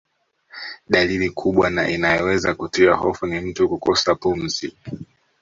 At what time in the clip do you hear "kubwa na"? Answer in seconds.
1.29-1.89